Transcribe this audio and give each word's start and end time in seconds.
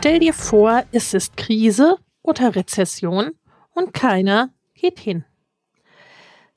Stell 0.00 0.18
dir 0.18 0.32
vor, 0.32 0.84
es 0.92 1.12
ist 1.12 1.36
Krise 1.36 1.98
oder 2.22 2.56
Rezession 2.56 3.32
und 3.74 3.92
keiner 3.92 4.48
geht 4.72 4.98
hin. 4.98 5.26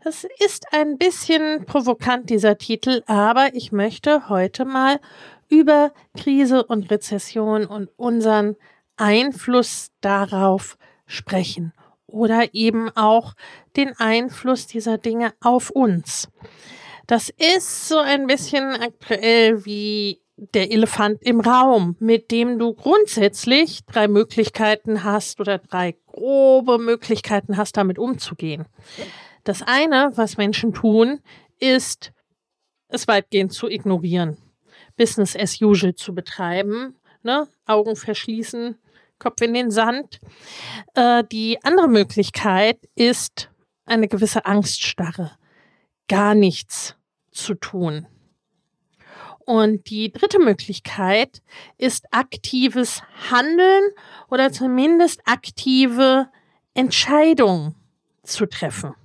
Das 0.01 0.25
ist 0.39 0.67
ein 0.71 0.97
bisschen 0.97 1.65
provokant, 1.65 2.29
dieser 2.29 2.57
Titel, 2.57 3.03
aber 3.05 3.53
ich 3.53 3.73
möchte 3.73 4.29
heute 4.29 4.63
mal 4.63 5.01
über 5.49 5.91
Krise 6.17 6.63
und 6.63 6.89
Rezession 6.89 7.65
und 7.65 7.89
unseren 7.97 8.55
Einfluss 8.95 9.91
darauf 9.99 10.77
sprechen 11.05 11.73
oder 12.07 12.53
eben 12.53 12.95
auch 12.95 13.33
den 13.75 13.91
Einfluss 13.97 14.67
dieser 14.67 14.97
Dinge 14.97 15.33
auf 15.41 15.69
uns. 15.69 16.29
Das 17.07 17.27
ist 17.27 17.89
so 17.89 17.97
ein 17.97 18.25
bisschen 18.25 18.81
aktuell 18.81 19.65
wie 19.65 20.22
der 20.53 20.71
Elefant 20.71 21.21
im 21.21 21.39
Raum, 21.39 21.95
mit 21.99 22.31
dem 22.31 22.59
du 22.59 22.73
grundsätzlich 22.73 23.85
drei 23.85 24.07
Möglichkeiten 24.07 25.03
hast 25.03 25.39
oder 25.39 25.57
drei 25.57 25.95
grobe 26.07 26.77
Möglichkeiten 26.77 27.57
hast, 27.57 27.77
damit 27.77 27.97
umzugehen. 27.97 28.65
Das 29.43 29.61
eine, 29.61 30.11
was 30.15 30.37
Menschen 30.37 30.73
tun, 30.73 31.19
ist, 31.59 32.11
es 32.87 33.07
weitgehend 33.07 33.53
zu 33.53 33.67
ignorieren, 33.67 34.37
Business 34.97 35.35
as 35.35 35.61
usual 35.61 35.95
zu 35.95 36.13
betreiben, 36.13 36.95
ne? 37.23 37.47
Augen 37.65 37.95
verschließen, 37.95 38.77
Kopf 39.19 39.41
in 39.41 39.53
den 39.53 39.71
Sand. 39.71 40.19
Äh, 40.93 41.23
die 41.31 41.57
andere 41.63 41.87
Möglichkeit 41.87 42.77
ist 42.95 43.49
eine 43.85 44.07
gewisse 44.07 44.45
Angststarre, 44.45 45.31
gar 46.07 46.35
nichts 46.35 46.95
zu 47.31 47.55
tun. 47.55 48.07
Und 49.45 49.89
die 49.89 50.11
dritte 50.11 50.39
Möglichkeit 50.39 51.41
ist 51.77 52.05
aktives 52.11 53.01
Handeln 53.29 53.83
oder 54.29 54.51
zumindest 54.51 55.21
aktive 55.25 56.29
Entscheidungen 56.73 57.75
zu 58.23 58.45
treffen 58.45 58.95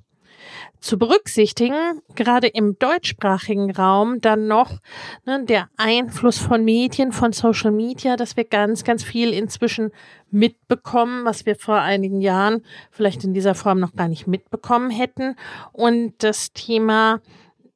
zu 0.81 0.99
berücksichtigen, 0.99 2.03
gerade 2.15 2.47
im 2.47 2.79
deutschsprachigen 2.79 3.71
Raum 3.71 4.21
dann 4.21 4.47
noch 4.47 4.79
ne, 5.27 5.45
der 5.45 5.69
Einfluss 5.77 6.39
von 6.39 6.65
Medien, 6.65 7.13
von 7.13 7.33
Social 7.33 7.73
Media, 7.73 8.17
dass 8.17 8.37
wir 8.37 8.45
ganz, 8.45 8.85
ganz 8.85 9.03
viel 9.03 9.33
inzwischen 9.33 9.91
mitbekommen, 10.31 11.25
was 11.25 11.47
wir 11.47 11.57
vor 11.57 11.81
einigen 11.81 12.21
Jahren 12.21 12.63
vielleicht 12.91 13.25
in 13.25 13.35
dieser 13.35 13.55
Form 13.55 13.81
noch 13.81 13.95
gar 13.95 14.09
nicht 14.09 14.27
mitbekommen 14.27 14.91
hätten. 14.91 15.35
Und 15.73 16.15
das 16.19 16.53
Thema 16.53 17.21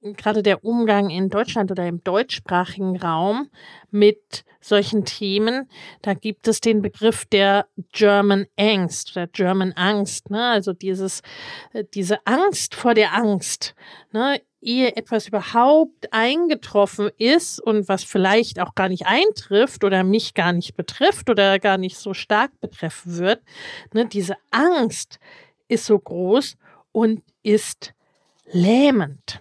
gerade 0.03 0.43
der 0.43 0.65
Umgang 0.65 1.11
in 1.11 1.29
Deutschland 1.29 1.71
oder 1.71 1.87
im 1.87 2.03
deutschsprachigen 2.03 2.97
Raum 2.97 3.49
mit 3.91 4.45
solchen 4.61 5.05
Themen, 5.05 5.69
da 6.03 6.15
gibt 6.15 6.49
es 6.49 6.61
den 6.61 6.83
Begriff 6.83 7.25
der 7.25 7.67
German 7.93 8.47
Angst 8.57 9.13
oder 9.13 9.27
German 9.27 9.73
Angst, 9.73 10.31
ne? 10.31 10.51
also 10.51 10.73
dieses, 10.73 11.23
äh, 11.73 11.85
diese 11.95 12.25
Angst 12.27 12.75
vor 12.75 12.95
der 12.95 13.15
Angst, 13.15 13.75
ne? 14.13 14.41
ehe 14.61 14.95
etwas 14.95 15.27
überhaupt 15.27 16.13
eingetroffen 16.13 17.11
ist 17.19 17.61
und 17.61 17.89
was 17.89 18.05
vielleicht 18.05 18.61
auch 18.61 18.77
gar 18.77 18.89
nicht 18.89 19.07
eintrifft 19.07 19.83
oder 19.83 20.05
mich 20.05 20.35
gar 20.35 20.53
nicht 20.53 20.77
betrifft 20.77 21.29
oder 21.29 21.59
gar 21.59 21.79
nicht 21.79 21.97
so 21.97 22.15
stark 22.15 22.53
betreffen 22.61 23.19
wird, 23.19 23.41
ne? 23.93 24.07
diese 24.07 24.37
Angst 24.51 25.19
ist 25.69 25.87
so 25.87 25.99
groß 25.99 26.57
und 26.93 27.23
ist 27.43 27.95
lähmend 28.53 29.41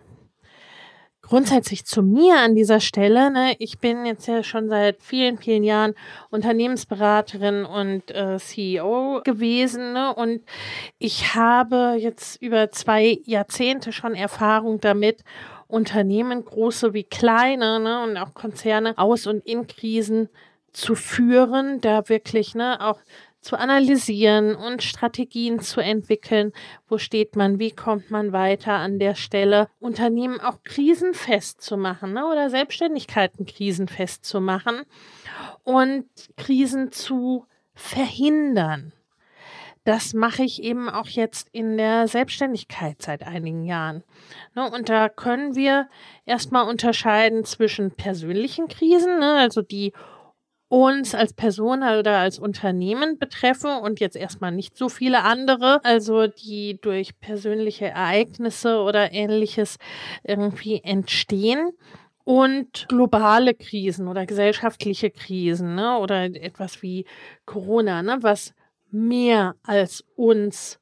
grundsätzlich 1.31 1.85
zu 1.85 2.03
mir 2.03 2.39
an 2.39 2.55
dieser 2.55 2.81
Stelle. 2.81 3.31
Ne, 3.31 3.55
ich 3.57 3.79
bin 3.79 4.05
jetzt 4.05 4.27
ja 4.27 4.43
schon 4.43 4.67
seit 4.67 5.01
vielen, 5.01 5.37
vielen 5.37 5.63
Jahren 5.63 5.93
Unternehmensberaterin 6.29 7.63
und 7.63 8.11
äh, 8.11 8.37
CEO 8.37 9.21
gewesen. 9.23 9.93
Ne, 9.93 10.13
und 10.13 10.41
ich 10.99 11.33
habe 11.33 11.95
jetzt 11.97 12.41
über 12.41 12.69
zwei 12.71 13.19
Jahrzehnte 13.23 13.93
schon 13.93 14.13
Erfahrung 14.13 14.81
damit, 14.81 15.23
Unternehmen, 15.69 16.43
große 16.43 16.93
wie 16.93 17.05
kleine 17.05 17.79
ne, 17.79 18.03
und 18.03 18.17
auch 18.17 18.33
Konzerne 18.33 18.97
aus 18.97 19.25
und 19.25 19.45
in 19.45 19.67
Krisen 19.67 20.27
zu 20.73 20.95
führen, 20.95 21.79
da 21.79 22.09
wirklich 22.09 22.55
ne, 22.55 22.77
auch 22.85 22.99
zu 23.41 23.57
analysieren 23.57 24.55
und 24.55 24.83
Strategien 24.83 25.59
zu 25.59 25.81
entwickeln. 25.81 26.53
Wo 26.87 26.97
steht 26.97 27.35
man? 27.35 27.59
Wie 27.59 27.71
kommt 27.71 28.11
man 28.11 28.31
weiter 28.31 28.73
an 28.73 28.99
der 28.99 29.15
Stelle? 29.15 29.67
Unternehmen 29.79 30.39
auch 30.39 30.63
krisenfest 30.63 31.61
zu 31.61 31.77
machen 31.77 32.13
ne? 32.13 32.25
oder 32.25 32.49
Selbstständigkeiten 32.49 33.45
krisenfest 33.45 34.23
zu 34.23 34.39
machen 34.39 34.83
und 35.63 36.05
Krisen 36.37 36.91
zu 36.91 37.45
verhindern. 37.73 38.93
Das 39.83 40.13
mache 40.13 40.43
ich 40.43 40.61
eben 40.61 40.89
auch 40.89 41.07
jetzt 41.07 41.49
in 41.51 41.75
der 41.75 42.07
Selbstständigkeit 42.07 43.01
seit 43.01 43.23
einigen 43.23 43.65
Jahren. 43.65 44.03
Ne, 44.53 44.69
und 44.69 44.89
da 44.89 45.09
können 45.09 45.55
wir 45.55 45.89
erstmal 46.25 46.69
unterscheiden 46.69 47.45
zwischen 47.45 47.89
persönlichen 47.89 48.67
Krisen, 48.67 49.17
ne, 49.17 49.37
also 49.37 49.63
die 49.63 49.93
uns 50.71 51.13
als 51.13 51.33
Person 51.33 51.79
oder 51.83 52.19
als 52.19 52.39
Unternehmen 52.39 53.17
betreffen 53.17 53.71
und 53.81 53.99
jetzt 53.99 54.15
erstmal 54.15 54.53
nicht 54.53 54.77
so 54.77 54.87
viele 54.87 55.23
andere, 55.23 55.83
also 55.83 56.27
die 56.27 56.79
durch 56.79 57.19
persönliche 57.19 57.87
Ereignisse 57.89 58.77
oder 58.79 59.11
ähnliches 59.11 59.79
irgendwie 60.23 60.81
entstehen 60.81 61.71
und 62.23 62.85
globale 62.87 63.53
Krisen 63.53 64.07
oder 64.07 64.25
gesellschaftliche 64.25 65.11
Krisen 65.11 65.75
ne, 65.75 65.97
oder 65.97 66.23
etwas 66.23 66.81
wie 66.81 67.03
Corona, 67.45 68.01
ne, 68.01 68.19
was 68.21 68.53
mehr 68.91 69.55
als 69.63 70.05
uns 70.15 70.79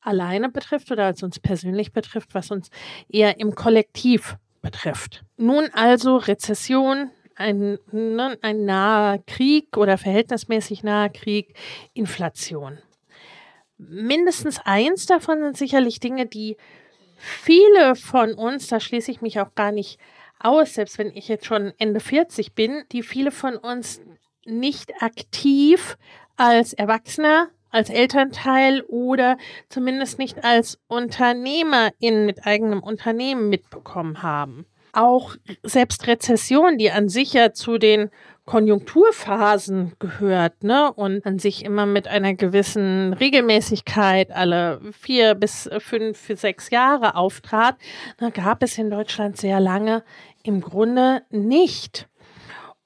alleine 0.00 0.48
betrifft 0.48 0.90
oder 0.90 1.04
als 1.04 1.22
uns 1.22 1.38
persönlich 1.38 1.92
betrifft, 1.92 2.32
was 2.32 2.50
uns 2.50 2.70
eher 3.10 3.38
im 3.38 3.54
Kollektiv 3.54 4.38
betrifft. 4.62 5.24
Nun 5.36 5.68
also 5.74 6.16
Rezession, 6.16 7.10
ein, 7.40 7.78
ne, 7.90 8.38
ein 8.42 8.64
naher 8.64 9.18
Krieg 9.26 9.76
oder 9.76 9.98
verhältnismäßig 9.98 10.84
naher 10.84 11.08
Krieg, 11.08 11.54
Inflation. 11.94 12.78
Mindestens 13.78 14.60
eins 14.64 15.06
davon 15.06 15.40
sind 15.40 15.56
sicherlich 15.56 16.00
Dinge, 16.00 16.26
die 16.26 16.56
viele 17.16 17.96
von 17.96 18.34
uns, 18.34 18.68
da 18.68 18.78
schließe 18.78 19.10
ich 19.10 19.22
mich 19.22 19.40
auch 19.40 19.54
gar 19.54 19.72
nicht 19.72 19.98
aus, 20.38 20.74
selbst 20.74 20.98
wenn 20.98 21.10
ich 21.14 21.28
jetzt 21.28 21.46
schon 21.46 21.72
Ende 21.78 22.00
40 22.00 22.54
bin, 22.54 22.84
die 22.92 23.02
viele 23.02 23.30
von 23.30 23.56
uns 23.56 24.02
nicht 24.44 25.02
aktiv 25.02 25.96
als 26.36 26.74
Erwachsener, 26.74 27.48
als 27.70 27.88
Elternteil 27.88 28.82
oder 28.82 29.38
zumindest 29.68 30.18
nicht 30.18 30.44
als 30.44 30.78
Unternehmerin 30.88 32.26
mit 32.26 32.46
eigenem 32.46 32.82
Unternehmen 32.82 33.48
mitbekommen 33.48 34.22
haben 34.22 34.66
auch 34.92 35.36
selbst 35.62 36.06
Rezession, 36.06 36.78
die 36.78 36.90
an 36.90 37.08
sich 37.08 37.32
ja 37.32 37.52
zu 37.52 37.78
den 37.78 38.10
Konjunkturphasen 38.46 39.92
gehört, 40.00 40.64
ne, 40.64 40.92
und 40.92 41.24
an 41.24 41.38
sich 41.38 41.64
immer 41.64 41.86
mit 41.86 42.08
einer 42.08 42.34
gewissen 42.34 43.12
Regelmäßigkeit 43.12 44.32
alle 44.32 44.80
vier 44.92 45.34
bis 45.34 45.70
fünf, 45.78 46.32
sechs 46.34 46.70
Jahre 46.70 47.14
auftrat, 47.14 47.76
da 48.18 48.30
gab 48.30 48.62
es 48.62 48.76
in 48.76 48.90
Deutschland 48.90 49.36
sehr 49.36 49.60
lange 49.60 50.02
im 50.42 50.60
Grunde 50.60 51.22
nicht. 51.30 52.08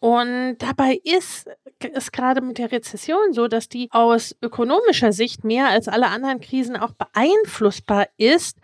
Und 0.00 0.56
dabei 0.58 1.00
ist 1.02 1.48
es 1.94 2.12
gerade 2.12 2.42
mit 2.42 2.58
der 2.58 2.70
Rezession 2.70 3.32
so, 3.32 3.48
dass 3.48 3.70
die 3.70 3.88
aus 3.90 4.36
ökonomischer 4.42 5.12
Sicht 5.12 5.44
mehr 5.44 5.68
als 5.70 5.88
alle 5.88 6.08
anderen 6.08 6.40
Krisen 6.40 6.76
auch 6.76 6.92
beeinflussbar 6.92 8.08
ist 8.18 8.58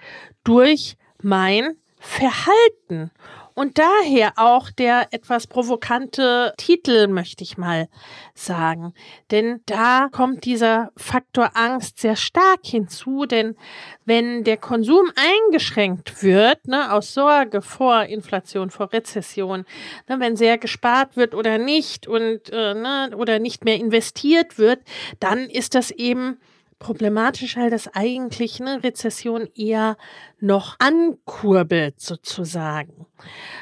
durch 0.45 0.99
mein 1.23 1.77
Verhalten. 2.00 3.11
Und 3.55 3.79
daher 3.79 4.32
auch 4.37 4.70
der 4.70 5.08
etwas 5.11 5.47
provokante 5.47 6.55
Titel, 6.56 7.08
möchte 7.08 7.44
ich 7.44 7.58
mal 7.58 7.88
sagen. 8.35 8.94
Denn 9.31 9.61
da 9.67 10.08
kommt 10.11 10.47
dieser 10.47 10.93
Faktor 10.97 11.50
Angst 11.55 11.99
sehr 11.99 12.17
stark 12.17 12.61
hinzu, 12.64 13.26
denn 13.26 13.56
wenn 14.06 14.44
der 14.44 14.56
Konsum 14.56 15.11
eingeschränkt 15.14 16.23
wird, 16.23 16.69
ne, 16.69 16.91
aus 16.93 17.12
Sorge 17.12 17.61
vor 17.61 18.05
Inflation, 18.05 18.70
vor 18.70 18.94
Rezession, 18.94 19.67
ne, 20.08 20.19
wenn 20.20 20.37
sehr 20.37 20.56
gespart 20.56 21.19
wird 21.19 21.35
oder 21.35 21.58
nicht 21.58 22.06
und 22.06 22.50
äh, 22.50 22.75
ne, 22.75 23.11
oder 23.14 23.41
nicht 23.41 23.64
mehr 23.67 23.76
investiert 23.76 24.58
wird, 24.58 24.81
dann 25.19 25.50
ist 25.50 25.75
das 25.75 25.91
eben 25.91 26.38
problematisch, 26.81 27.56
weil 27.56 27.70
das 27.70 27.94
eigentlich 27.94 28.61
eine 28.61 28.82
Rezession 28.82 29.49
eher 29.55 29.97
noch 30.43 30.77
ankurbelt 30.79 32.01
sozusagen. 32.01 33.07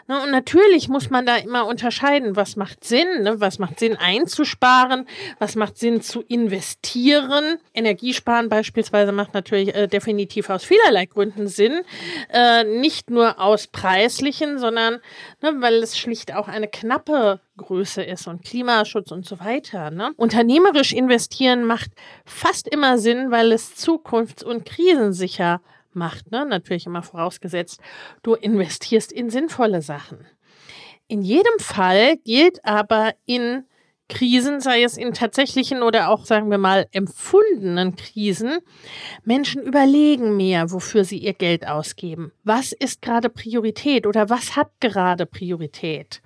Ne, 0.07 0.23
und 0.23 0.31
natürlich 0.31 0.89
muss 0.89 1.11
man 1.11 1.27
da 1.27 1.37
immer 1.37 1.67
unterscheiden, 1.67 2.37
was 2.37 2.57
macht 2.57 2.85
Sinn, 2.85 3.23
ne? 3.23 3.41
was 3.41 3.59
macht 3.59 3.79
Sinn 3.79 3.97
einzusparen, 3.97 5.07
was 5.39 5.57
macht 5.57 5.79
Sinn 5.79 6.01
zu 6.01 6.23
investieren. 6.23 7.59
Energiesparen 7.75 8.49
beispielsweise 8.49 9.13
macht 9.13 9.35
natürlich 9.35 9.75
äh, 9.75 9.87
definitiv 9.89 10.51
aus 10.51 10.65
vielerlei 10.65 11.07
Gründen 11.07 11.49
Sinn, 11.49 11.83
äh, 12.33 12.65
nicht 12.65 13.11
nur 13.11 13.41
aus 13.41 13.67
preislichen, 13.67 14.59
sondern 14.59 15.01
ne, 15.43 15.55
weil 15.59 15.83
es 15.83 15.99
schlicht 15.99 16.35
auch 16.35 16.49
eine 16.49 16.69
knappe 16.69 17.41
Größe 17.57 18.03
ist 18.03 18.27
und 18.27 18.45
Klimaschutz 18.45 19.11
und 19.11 19.27
so 19.27 19.41
weiter. 19.41 19.91
Ne? 19.91 20.13
Unternehmerisch 20.17 20.93
investieren 20.93 21.65
macht 21.65 21.91
fast 22.25 22.69
immer 22.69 22.99
Sinn, 22.99 23.31
weil 23.31 23.53
es 23.53 23.77
zukunfts- 23.77 24.45
und 24.45 24.65
krisensicher 24.65 25.61
macht. 25.99 26.31
Ne? 26.31 26.47
Natürlich 26.47 26.87
immer 26.87 27.03
vorausgesetzt, 27.03 27.81
du 28.23 28.35
investierst 28.35 29.13
in 29.13 29.31
sinnvolle 29.31 29.83
Sachen. 29.83 30.27
In 31.09 31.23
jedem 31.23 31.59
Fall 31.59 32.17
gilt 32.19 32.65
aber 32.65 33.15
in 33.25 33.65
Krisen, 34.09 34.61
sei 34.61 34.83
es 34.83 34.97
in 34.97 35.13
tatsächlichen 35.13 35.83
oder 35.83 36.09
auch, 36.09 36.25
sagen 36.25 36.51
wir 36.51 36.59
mal, 36.59 36.87
empfundenen 36.93 37.95
Krisen, 37.97 38.59
Menschen 39.25 39.63
überlegen 39.63 40.37
mehr, 40.37 40.71
wofür 40.71 41.05
sie 41.05 41.19
ihr 41.19 41.35
Geld 41.35 41.67
ausgeben. 41.67 42.33
Was 42.43 42.73
ist 42.73 43.03
gerade 43.03 43.29
Priorität 43.29 44.07
oder 44.07 44.31
was 44.31 44.57
hat 44.57 44.71
gerade 44.81 45.27
Priorität? 45.27 46.23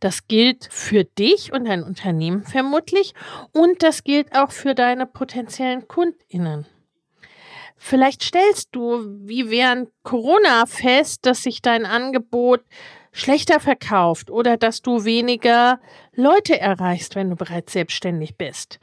Das 0.00 0.28
gilt 0.28 0.68
für 0.70 1.04
dich 1.04 1.52
und 1.52 1.66
dein 1.66 1.82
Unternehmen 1.82 2.42
vermutlich 2.42 3.14
und 3.52 3.82
das 3.82 4.04
gilt 4.04 4.34
auch 4.34 4.50
für 4.50 4.74
deine 4.74 5.06
potenziellen 5.06 5.88
Kundinnen. 5.88 6.66
Vielleicht 7.86 8.22
stellst 8.22 8.70
du, 8.72 9.04
wie 9.26 9.50
während 9.50 9.90
Corona, 10.04 10.64
fest, 10.64 11.26
dass 11.26 11.42
sich 11.42 11.60
dein 11.60 11.84
Angebot 11.84 12.62
schlechter 13.12 13.60
verkauft 13.60 14.30
oder 14.30 14.56
dass 14.56 14.80
du 14.80 15.04
weniger 15.04 15.78
Leute 16.14 16.58
erreichst, 16.58 17.14
wenn 17.14 17.28
du 17.28 17.36
bereits 17.36 17.74
selbstständig 17.74 18.38
bist. 18.38 18.80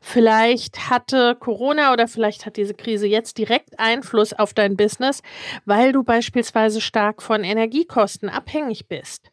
Vielleicht 0.00 0.90
hatte 0.90 1.36
Corona 1.38 1.92
oder 1.92 2.08
vielleicht 2.08 2.44
hat 2.44 2.56
diese 2.56 2.74
Krise 2.74 3.06
jetzt 3.06 3.38
direkt 3.38 3.78
Einfluss 3.78 4.32
auf 4.32 4.52
dein 4.52 4.76
Business, 4.76 5.22
weil 5.64 5.92
du 5.92 6.02
beispielsweise 6.02 6.80
stark 6.80 7.22
von 7.22 7.44
Energiekosten 7.44 8.28
abhängig 8.28 8.88
bist. 8.88 9.30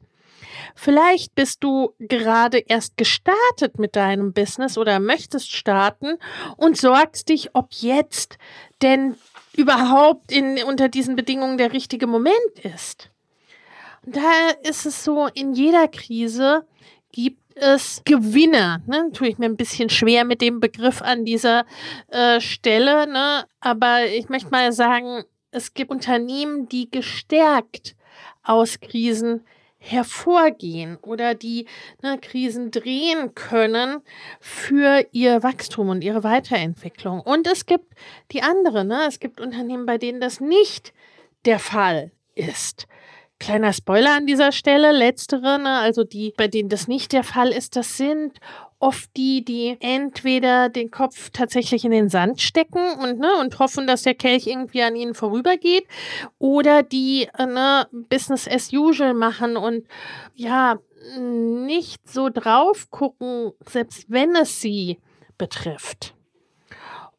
Vielleicht 0.76 1.36
bist 1.36 1.64
du 1.64 1.94
gerade 2.00 2.60
erst 2.60 2.98
gestartet 2.98 3.80
mit 3.80 3.96
deinem 3.96 4.34
Business 4.34 4.78
oder 4.78 5.00
möchtest 5.00 5.52
starten 5.52 6.18
und 6.58 6.78
sorgst 6.78 7.30
dich, 7.30 7.50
ob 7.54 7.74
jetzt 7.74 8.38
denn 8.82 9.16
überhaupt 9.56 10.32
in, 10.32 10.64
unter 10.64 10.90
diesen 10.90 11.16
Bedingungen 11.16 11.58
der 11.58 11.74
richtige 11.74 12.08
Moment 12.08 12.60
ist. 12.64 13.12
Und 14.06 14.16
daher 14.16 14.58
ist 14.64 14.86
es 14.86 15.04
so, 15.04 15.28
in 15.28 15.54
jeder 15.54 15.88
Krise 15.88 16.66
gibt 17.12 17.42
es 17.56 18.02
Gewinner. 18.06 18.82
Ne? 18.88 19.10
Tue 19.14 19.30
ich 19.30 19.38
mir 19.38 19.46
ein 19.46 19.58
bisschen 19.58 19.90
schwer 19.90 20.26
mit 20.26 20.42
dem 20.42 20.60
Begriff 20.60 21.02
an 21.02 21.26
dieser 21.26 21.66
äh, 22.08 22.40
Stelle, 22.40 23.08
ne? 23.08 23.46
aber 23.60 24.06
ich 24.06 24.30
möchte 24.30 24.50
mal 24.50 24.72
sagen, 24.72 25.24
es 25.52 25.74
gibt 25.74 25.92
Unternehmen, 25.92 26.70
die 26.70 26.90
gestärkt 26.90 27.96
aus 28.44 28.80
Krisen 28.80 29.46
hervorgehen 29.84 30.98
oder 31.02 31.34
die 31.34 31.66
ne, 32.04 32.20
Krisen 32.20 32.70
drehen 32.70 33.34
können 33.34 34.02
für 34.40 35.06
ihr 35.12 35.42
Wachstum 35.42 35.90
und 35.90 36.04
ihre 36.04 36.24
Weiterentwicklung. 36.24 37.20
Und 37.20 37.48
es 37.48 37.66
gibt 37.66 37.96
die 38.32 38.44
andere, 38.44 38.86
ne? 38.86 39.06
es 39.08 39.20
gibt 39.20 39.42
Unternehmen, 39.42 39.88
bei 39.88 39.98
denen 39.98 40.22
das 40.22 40.40
nicht 40.40 40.94
der 41.46 41.58
Fall 41.58 42.12
ist. 42.36 42.88
Kleiner 43.40 43.74
Spoiler 43.74 44.16
an 44.16 44.28
dieser 44.28 44.52
Stelle, 44.52 44.92
letztere, 44.92 45.58
ne, 45.58 45.80
also 45.80 46.04
die, 46.04 46.32
bei 46.38 46.48
denen 46.48 46.70
das 46.70 46.88
nicht 46.88 47.12
der 47.12 47.24
Fall 47.24 47.50
ist, 47.50 47.76
das 47.76 47.98
sind 47.98 48.40
oft 48.82 49.10
die, 49.16 49.46
die 49.46 49.78
entweder 49.80 50.70
den 50.70 50.92
Kopf 50.92 51.30
tatsächlich 51.32 51.86
in 51.86 51.92
den 51.92 52.10
Sand 52.10 52.42
stecken 52.42 52.84
und, 53.02 53.20
ne, 53.20 53.30
und 53.40 53.60
hoffen, 53.60 53.88
dass 53.88 54.04
der 54.04 54.16
Kelch 54.16 54.48
irgendwie 54.48 54.82
an 54.82 54.96
ihnen 54.96 55.14
vorübergeht, 55.14 55.86
oder 56.40 56.84
die 56.84 57.28
äh, 57.38 57.46
ne, 57.46 57.88
Business 57.92 58.48
as 58.48 58.74
usual 58.74 59.14
machen 59.14 59.58
und 59.58 59.86
ja, 60.36 60.80
nicht 61.20 62.08
so 62.08 62.30
drauf 62.30 62.90
gucken, 62.92 63.52
selbst 63.68 64.06
wenn 64.10 64.36
es 64.36 64.62
sie 64.62 65.00
betrifft. 65.38 66.14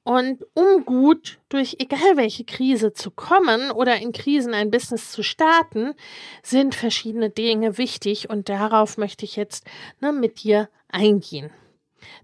Und 0.05 0.45
um 0.55 0.85
gut 0.85 1.39
durch 1.49 1.77
egal 1.79 2.17
welche 2.17 2.45
Krise 2.45 2.93
zu 2.93 3.13
kommen 3.13 3.71
oder 3.71 4.01
in 4.01 4.13
Krisen 4.13 4.53
ein 4.53 4.71
Business 4.71 5.13
zu 5.13 5.23
starten, 5.23 5.95
sind 6.43 6.75
verschiedene 6.75 7.31
Dinge 7.31 7.79
wichtig 7.79 8.29
und 8.29 8.49
darauf 8.49 8.99
möchte 8.99 9.25
ich 9.25 9.37
jetzt 9.37 9.65
ne, 10.01 10.13
mit 10.13 10.43
dir 10.43 10.69
eingehen. 10.89 11.51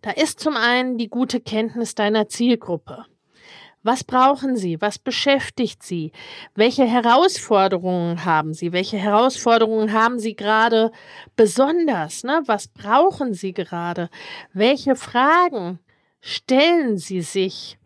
Da 0.03 0.11
ist 0.11 0.41
zum 0.41 0.57
einen 0.57 0.99
die 0.99 1.09
gute 1.09 1.41
Kenntnis 1.41 1.95
deiner 1.95 2.29
Zielgruppe. 2.29 3.05
Was 3.85 4.03
brauchen 4.03 4.57
Sie? 4.57 4.81
Was 4.81 4.99
beschäftigt 4.99 5.85
Sie? 5.85 6.11
Welche 6.57 6.85
Herausforderungen 6.85 8.25
haben 8.25 8.53
Sie? 8.53 8.73
Welche 8.73 8.97
Herausforderungen 8.97 9.93
haben 9.93 10.19
Sie 10.19 10.35
gerade 10.35 10.91
besonders? 11.37 12.25
Ne? 12.25 12.43
Was 12.47 12.67
brauchen 12.67 13.35
Sie 13.35 13.53
gerade? 13.53 14.11
Welche 14.53 14.97
Fragen 14.97 15.79
stellen 16.21 16.99
Sie 16.99 17.23
sich? 17.23 17.79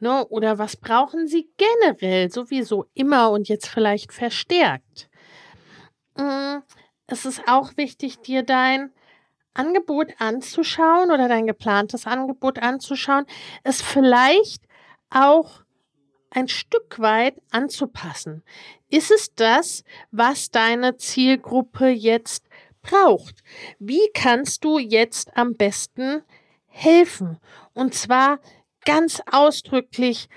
Ne? 0.00 0.26
Oder 0.28 0.58
was 0.58 0.76
brauchen 0.76 1.26
Sie 1.26 1.50
generell 1.56 2.30
sowieso 2.30 2.86
immer 2.94 3.30
und 3.30 3.48
jetzt 3.48 3.68
vielleicht 3.68 4.12
verstärkt? 4.12 5.08
Mm, 6.16 6.58
es 7.06 7.24
ist 7.24 7.48
auch 7.48 7.76
wichtig, 7.76 8.20
dir 8.20 8.42
dein 8.42 8.92
Angebot 9.54 10.12
anzuschauen 10.18 11.10
oder 11.10 11.28
dein 11.28 11.46
geplantes 11.46 12.06
Angebot 12.06 12.60
anzuschauen, 12.60 13.26
es 13.64 13.82
vielleicht 13.82 14.62
auch 15.10 15.62
ein 16.30 16.48
Stück 16.48 16.98
weit 17.00 17.40
anzupassen. 17.50 18.44
Ist 18.88 19.10
es 19.10 19.34
das, 19.34 19.84
was 20.10 20.50
deine 20.50 20.96
Zielgruppe 20.96 21.88
jetzt 21.88 22.44
braucht? 22.82 23.42
Wie 23.78 24.08
kannst 24.14 24.64
du 24.64 24.78
jetzt 24.78 25.36
am 25.36 25.54
besten 25.54 26.22
helfen. 26.78 27.38
Und 27.74 27.94
zwar 27.94 28.38
ganz 28.84 29.20
ausdrücklich, 29.30 30.28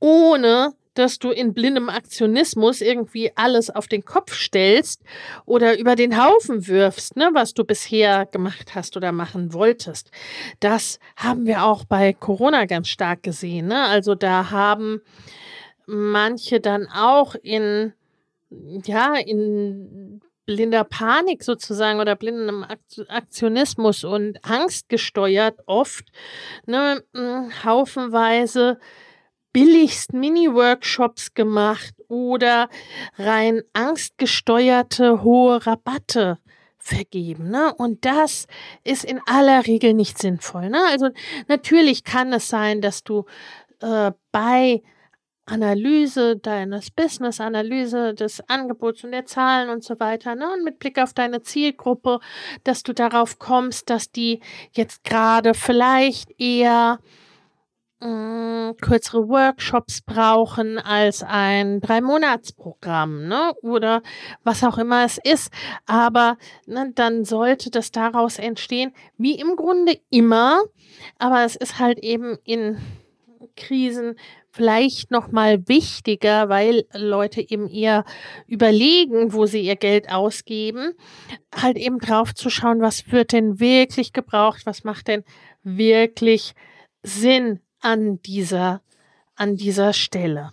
ohne 0.00 0.74
dass 0.94 1.18
du 1.18 1.30
in 1.30 1.54
blindem 1.54 1.88
Aktionismus 1.88 2.80
irgendwie 2.82 3.32
alles 3.34 3.70
auf 3.70 3.86
den 3.86 4.04
Kopf 4.04 4.34
stellst 4.34 5.02
oder 5.46 5.78
über 5.78 5.96
den 5.96 6.22
Haufen 6.22 6.66
wirfst, 6.66 7.16
ne, 7.16 7.30
was 7.32 7.54
du 7.54 7.64
bisher 7.64 8.26
gemacht 8.26 8.74
hast 8.74 8.96
oder 8.96 9.10
machen 9.10 9.54
wolltest. 9.54 10.10
Das 10.60 10.98
haben 11.16 11.46
wir 11.46 11.64
auch 11.64 11.84
bei 11.84 12.12
Corona 12.12 12.66
ganz 12.66 12.88
stark 12.88 13.22
gesehen. 13.22 13.68
Ne? 13.68 13.84
Also 13.84 14.14
da 14.14 14.50
haben 14.50 15.00
manche 15.86 16.60
dann 16.60 16.88
auch 16.88 17.34
in 17.42 17.94
ja, 18.84 19.14
in 19.14 20.20
blinder 20.46 20.84
Panik 20.84 21.44
sozusagen 21.44 22.00
oder 22.00 22.16
blindem 22.16 22.64
Aktionismus 23.08 24.04
und 24.04 24.44
Angst 24.44 24.88
gesteuert 24.88 25.58
oft 25.66 26.04
ne, 26.66 27.02
haufenweise 27.64 28.78
billigst 29.52 30.12
Mini-Workshops 30.12 31.34
gemacht 31.34 31.94
oder 32.08 32.68
rein 33.18 33.62
angstgesteuerte 33.72 35.22
hohe 35.22 35.64
Rabatte 35.66 36.38
vergeben. 36.78 37.50
Ne? 37.50 37.72
Und 37.74 38.04
das 38.04 38.46
ist 38.82 39.04
in 39.04 39.20
aller 39.26 39.66
Regel 39.66 39.94
nicht 39.94 40.18
sinnvoll. 40.18 40.70
Ne? 40.70 40.80
Also 40.90 41.10
natürlich 41.48 42.02
kann 42.02 42.32
es 42.32 42.48
sein, 42.48 42.80
dass 42.80 43.04
du 43.04 43.24
äh, 43.80 44.12
bei 44.32 44.82
Analyse 45.52 46.38
deines 46.38 46.90
Business, 46.90 47.38
Analyse 47.38 48.14
des 48.14 48.40
Angebots 48.48 49.04
und 49.04 49.12
der 49.12 49.26
Zahlen 49.26 49.68
und 49.68 49.84
so 49.84 50.00
weiter, 50.00 50.34
ne? 50.34 50.50
Und 50.50 50.64
mit 50.64 50.78
Blick 50.78 50.98
auf 50.98 51.12
deine 51.12 51.42
Zielgruppe, 51.42 52.20
dass 52.64 52.82
du 52.82 52.94
darauf 52.94 53.38
kommst, 53.38 53.90
dass 53.90 54.10
die 54.10 54.40
jetzt 54.72 55.04
gerade 55.04 55.52
vielleicht 55.52 56.40
eher 56.40 57.00
mh, 58.00 58.74
kürzere 58.80 59.28
Workshops 59.28 60.00
brauchen 60.00 60.78
als 60.78 61.22
ein 61.22 61.82
Drei-Monats-Programm, 61.82 63.28
ne? 63.28 63.52
Oder 63.60 64.02
was 64.44 64.64
auch 64.64 64.78
immer 64.78 65.04
es 65.04 65.18
ist. 65.22 65.52
Aber 65.84 66.38
ne, 66.66 66.92
dann 66.94 67.26
sollte 67.26 67.70
das 67.70 67.90
daraus 67.90 68.38
entstehen, 68.38 68.94
wie 69.18 69.38
im 69.38 69.56
Grunde 69.56 70.00
immer. 70.08 70.62
Aber 71.18 71.44
es 71.44 71.56
ist 71.56 71.78
halt 71.78 71.98
eben 71.98 72.38
in 72.44 72.78
Krisen 73.56 74.16
vielleicht 74.52 75.10
noch 75.10 75.32
mal 75.32 75.66
wichtiger, 75.66 76.48
weil 76.48 76.84
Leute 76.92 77.40
eben 77.40 77.68
eher 77.68 78.04
überlegen, 78.46 79.32
wo 79.32 79.46
sie 79.46 79.62
ihr 79.62 79.76
Geld 79.76 80.10
ausgeben, 80.10 80.92
halt 81.54 81.78
eben 81.78 81.98
drauf 81.98 82.34
zu 82.34 82.50
schauen, 82.50 82.80
was 82.80 83.10
wird 83.10 83.32
denn 83.32 83.58
wirklich 83.58 84.12
gebraucht, 84.12 84.66
was 84.66 84.84
macht 84.84 85.08
denn 85.08 85.24
wirklich 85.62 86.54
Sinn 87.02 87.60
an 87.80 88.20
dieser, 88.22 88.82
an 89.34 89.56
dieser 89.56 89.92
Stelle. 89.92 90.52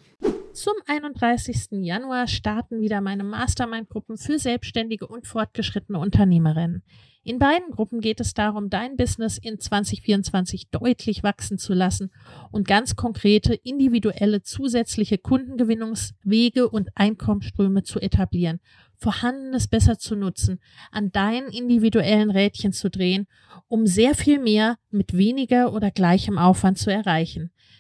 Zum 0.54 0.74
31. 0.88 1.68
Januar 1.72 2.28
starten 2.28 2.82
wieder 2.82 3.02
meine 3.02 3.24
Mastermind-Gruppen 3.24 4.18
für 4.18 4.40
selbstständige 4.40 5.08
und 5.08 5.28
fortgeschrittene 5.28 6.00
Unternehmerinnen. 6.00 6.84
In 7.24 7.38
beiden 7.38 7.72
Gruppen 7.72 8.00
geht 8.00 8.22
es 8.22 8.34
darum, 8.34 8.70
dein 8.70 8.96
Business 8.96 9.38
in 9.38 9.60
2024 9.60 10.70
deutlich 10.70 11.22
wachsen 11.22 11.58
zu 11.58 11.74
lassen 11.74 12.12
und 12.52 12.66
ganz 12.66 12.96
konkrete 12.96 13.54
individuelle 13.54 14.42
zusätzliche 14.42 15.18
Kundengewinnungswege 15.18 16.70
und 16.70 16.90
Einkommensströme 16.96 17.84
zu 17.84 18.00
etablieren, 18.00 18.62
Vorhandenes 18.96 19.68
besser 19.68 19.98
zu 19.98 20.16
nutzen, 20.16 20.62
an 20.92 21.12
deinen 21.12 21.50
individuellen 21.50 22.32
Rädchen 22.32 22.72
zu 22.72 22.90
drehen, 22.90 23.28
um 23.68 23.86
sehr 23.86 24.16
viel 24.16 24.40
mehr 24.40 24.78
mit 24.90 25.16
weniger 25.16 25.74
oder 25.74 25.92
gleichem 25.92 26.38
Aufwand 26.38 26.78
zu 26.78 26.90
erreichen. 26.90 27.52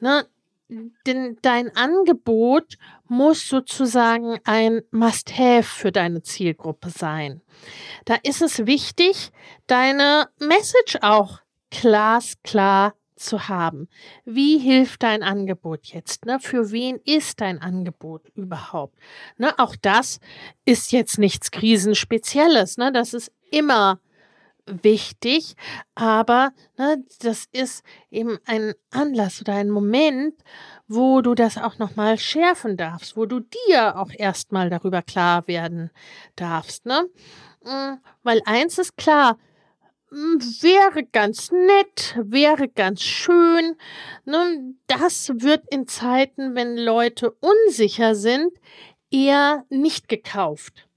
Ne? 0.00 0.26
Denn 1.06 1.38
dein 1.40 1.74
Angebot 1.74 2.76
muss 3.06 3.48
sozusagen 3.48 4.38
ein 4.44 4.82
Must-Have 4.90 5.62
für 5.62 5.92
deine 5.92 6.22
Zielgruppe 6.22 6.90
sein. 6.90 7.40
Da 8.04 8.16
ist 8.22 8.42
es 8.42 8.66
wichtig, 8.66 9.30
deine 9.66 10.28
Message 10.38 10.98
auch 11.00 11.40
glasklar 11.70 12.94
zu 13.16 13.48
haben. 13.48 13.88
Wie 14.24 14.58
hilft 14.58 15.02
dein 15.02 15.22
Angebot 15.22 15.86
jetzt? 15.86 16.26
Ne? 16.26 16.38
Für 16.38 16.70
wen 16.70 17.00
ist 17.04 17.40
dein 17.40 17.60
Angebot 17.60 18.28
überhaupt? 18.34 18.96
Ne? 19.38 19.58
Auch 19.58 19.74
das 19.74 20.20
ist 20.64 20.92
jetzt 20.92 21.18
nichts 21.18 21.50
Krisenspezielles. 21.50 22.76
Ne? 22.76 22.92
Das 22.92 23.14
ist 23.14 23.32
immer 23.50 24.00
wichtig, 24.82 25.54
aber 25.94 26.52
ne, 26.76 27.04
das 27.20 27.46
ist 27.52 27.82
eben 28.10 28.38
ein 28.46 28.74
Anlass 28.90 29.40
oder 29.40 29.54
ein 29.54 29.70
Moment, 29.70 30.34
wo 30.86 31.20
du 31.20 31.34
das 31.34 31.58
auch 31.58 31.78
nochmal 31.78 32.18
schärfen 32.18 32.76
darfst, 32.76 33.16
wo 33.16 33.26
du 33.26 33.40
dir 33.40 33.96
auch 33.96 34.10
erstmal 34.16 34.70
darüber 34.70 35.02
klar 35.02 35.46
werden 35.46 35.90
darfst. 36.36 36.86
Ne? 36.86 37.08
Mm, 37.64 37.98
weil 38.22 38.40
eins 38.46 38.78
ist 38.78 38.96
klar, 38.96 39.38
mm, 40.10 40.38
wäre 40.62 41.04
ganz 41.04 41.50
nett, 41.52 42.18
wäre 42.18 42.68
ganz 42.68 43.02
schön. 43.02 43.76
Ne? 44.24 44.74
Das 44.86 45.30
wird 45.34 45.64
in 45.70 45.86
Zeiten, 45.86 46.54
wenn 46.54 46.76
Leute 46.76 47.32
unsicher 47.40 48.14
sind, 48.14 48.52
eher 49.10 49.64
nicht 49.68 50.08
gekauft. 50.08 50.88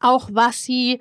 Auch 0.00 0.28
was 0.32 0.62
sie 0.62 1.00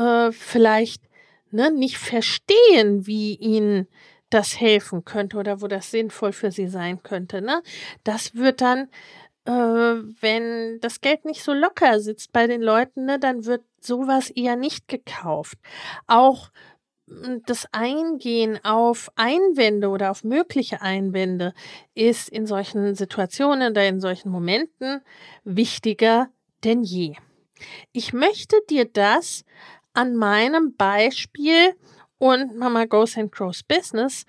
äh, 0.00 0.32
vielleicht 0.32 1.02
ne, 1.50 1.70
nicht 1.70 1.98
verstehen, 1.98 3.06
wie 3.06 3.34
ihnen 3.34 3.86
das 4.30 4.60
helfen 4.60 5.04
könnte 5.04 5.36
oder 5.36 5.60
wo 5.60 5.66
das 5.66 5.90
sinnvoll 5.90 6.32
für 6.32 6.50
sie 6.50 6.68
sein 6.68 7.02
könnte. 7.02 7.42
Ne? 7.42 7.62
Das 8.04 8.34
wird 8.34 8.60
dann, 8.60 8.88
äh, 9.44 9.52
wenn 9.52 10.78
das 10.80 11.00
Geld 11.00 11.24
nicht 11.24 11.42
so 11.42 11.52
locker 11.52 12.00
sitzt 12.00 12.32
bei 12.32 12.46
den 12.46 12.62
Leuten, 12.62 13.06
ne, 13.06 13.18
dann 13.18 13.44
wird 13.44 13.62
sowas 13.80 14.30
eher 14.30 14.56
nicht 14.56 14.88
gekauft. 14.88 15.58
Auch 16.06 16.50
hm, 17.08 17.42
das 17.46 17.66
Eingehen 17.72 18.60
auf 18.64 19.10
Einwände 19.16 19.88
oder 19.88 20.12
auf 20.12 20.22
mögliche 20.22 20.80
Einwände 20.80 21.52
ist 21.94 22.28
in 22.28 22.46
solchen 22.46 22.94
Situationen 22.94 23.72
oder 23.72 23.86
in 23.86 24.00
solchen 24.00 24.30
Momenten 24.30 25.02
wichtiger 25.44 26.28
denn 26.62 26.84
je. 26.84 27.16
Ich 27.92 28.12
möchte 28.12 28.56
dir 28.68 28.84
das 28.84 29.44
an 29.92 30.16
meinem 30.16 30.74
Beispiel 30.76 31.74
und 32.18 32.56
Mama 32.56 32.84
Goes 32.84 33.16
and 33.16 33.32
Grows 33.32 33.62
Business 33.62 34.24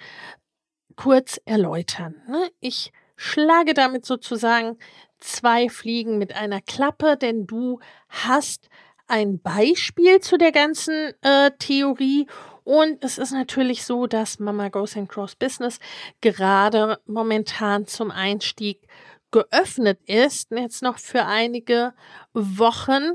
kurz 0.95 1.39
erläutern. 1.45 2.21
Ne? 2.27 2.51
Ich 2.59 2.91
schlage 3.15 3.73
damit 3.73 4.05
sozusagen 4.05 4.77
zwei 5.19 5.69
Fliegen 5.69 6.17
mit 6.17 6.35
einer 6.35 6.61
Klappe, 6.61 7.17
denn 7.17 7.45
du 7.45 7.79
hast 8.09 8.69
ein 9.07 9.39
Beispiel 9.39 10.19
zu 10.19 10.37
der 10.37 10.51
ganzen 10.51 11.13
äh, 11.21 11.51
Theorie 11.59 12.27
und 12.63 13.03
es 13.03 13.17
ist 13.17 13.31
natürlich 13.31 13.83
so, 13.83 14.07
dass 14.07 14.39
Mama 14.39 14.69
Goes 14.69 14.95
and 14.95 15.09
Grows 15.09 15.35
Business 15.35 15.79
gerade 16.21 16.99
momentan 17.05 17.87
zum 17.87 18.11
Einstieg 18.11 18.87
geöffnet 19.31 19.99
ist, 20.05 20.51
jetzt 20.51 20.83
noch 20.83 20.99
für 20.99 21.25
einige 21.25 21.93
Wochen 22.33 23.13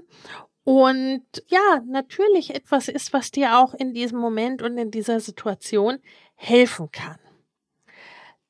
und 0.67 1.23
ja, 1.47 1.81
natürlich 1.87 2.53
etwas 2.53 2.89
ist, 2.89 3.13
was 3.13 3.31
dir 3.31 3.61
auch 3.61 3.73
in 3.73 3.95
diesem 3.95 4.19
Moment 4.19 4.63
und 4.63 4.77
in 4.77 4.91
dieser 4.91 5.21
Situation 5.21 6.01
helfen 6.35 6.91
kann. 6.91 7.21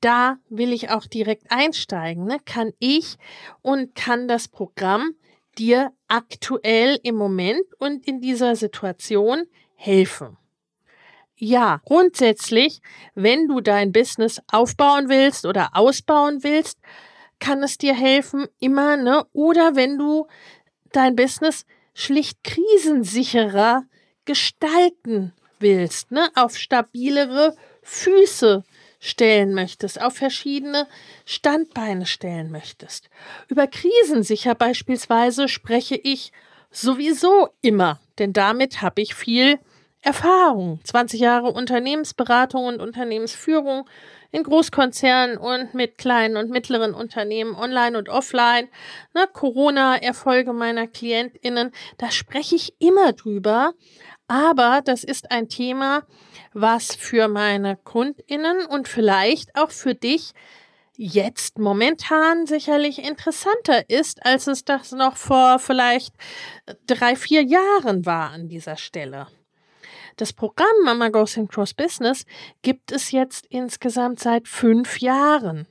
Da 0.00 0.38
will 0.48 0.72
ich 0.72 0.88
auch 0.88 1.04
direkt 1.04 1.50
einsteigen. 1.50 2.24
Ne? 2.24 2.38
Kann 2.42 2.72
ich 2.78 3.18
und 3.60 3.94
kann 3.94 4.28
das 4.28 4.48
Programm 4.48 5.14
dir 5.58 5.92
aktuell 6.08 6.98
im 7.02 7.16
Moment 7.16 7.66
und 7.80 8.08
in 8.08 8.22
dieser 8.22 8.56
Situation 8.56 9.42
helfen? 9.74 10.38
Ja, 11.34 11.82
grundsätzlich, 11.84 12.80
wenn 13.14 13.46
du 13.46 13.60
dein 13.60 13.92
Business 13.92 14.40
aufbauen 14.50 15.10
willst 15.10 15.44
oder 15.44 15.68
ausbauen 15.74 16.42
willst, 16.42 16.78
kann 17.40 17.62
es 17.62 17.76
dir 17.76 17.94
helfen, 17.94 18.46
immer, 18.58 18.96
ne? 18.96 19.26
Oder 19.34 19.76
wenn 19.76 19.98
du 19.98 20.26
dein 20.92 21.14
Business 21.14 21.66
schlicht 21.96 22.44
krisensicherer 22.44 23.84
gestalten 24.26 25.32
willst, 25.58 26.12
ne? 26.12 26.28
auf 26.34 26.56
stabilere 26.58 27.56
Füße 27.82 28.64
stellen 29.00 29.54
möchtest, 29.54 30.00
auf 30.00 30.14
verschiedene 30.14 30.86
Standbeine 31.24 32.04
stellen 32.04 32.50
möchtest. 32.50 33.08
Über 33.48 33.66
krisensicher 33.66 34.54
beispielsweise 34.54 35.48
spreche 35.48 35.96
ich 35.96 36.32
sowieso 36.70 37.48
immer, 37.62 37.98
denn 38.18 38.34
damit 38.34 38.82
habe 38.82 39.00
ich 39.00 39.14
viel 39.14 39.58
Erfahrung. 40.02 40.80
20 40.84 41.18
Jahre 41.18 41.50
Unternehmensberatung 41.50 42.66
und 42.66 42.80
Unternehmensführung 42.80 43.88
in 44.36 44.42
Großkonzernen 44.42 45.38
und 45.38 45.72
mit 45.72 45.96
kleinen 45.96 46.36
und 46.36 46.50
mittleren 46.50 46.92
Unternehmen, 46.92 47.54
online 47.54 47.96
und 47.96 48.10
offline, 48.10 48.68
ne, 49.14 49.26
Corona-Erfolge 49.32 50.52
meiner 50.52 50.86
KlientInnen, 50.86 51.72
da 51.96 52.10
spreche 52.10 52.56
ich 52.56 52.74
immer 52.78 53.14
drüber. 53.14 53.72
Aber 54.28 54.82
das 54.84 55.04
ist 55.04 55.30
ein 55.30 55.48
Thema, 55.48 56.02
was 56.52 56.94
für 56.94 57.28
meine 57.28 57.76
KundInnen 57.76 58.66
und 58.66 58.88
vielleicht 58.88 59.56
auch 59.56 59.70
für 59.70 59.94
dich 59.94 60.32
jetzt 60.96 61.58
momentan 61.58 62.46
sicherlich 62.46 63.02
interessanter 63.02 63.88
ist, 63.88 64.24
als 64.26 64.48
es 64.48 64.64
das 64.64 64.92
noch 64.92 65.16
vor 65.16 65.58
vielleicht 65.58 66.14
drei, 66.86 67.16
vier 67.16 67.42
Jahren 67.42 68.04
war 68.04 68.30
an 68.30 68.48
dieser 68.48 68.76
Stelle. 68.76 69.28
Das 70.16 70.32
Programm 70.32 70.66
Mama 70.84 71.10
Goes 71.10 71.36
in 71.36 71.46
Cross 71.46 71.74
Business 71.74 72.24
gibt 72.62 72.90
es 72.90 73.10
jetzt 73.10 73.44
insgesamt 73.50 74.18
seit 74.18 74.48
fünf 74.48 75.00
Jahren. 75.00 75.66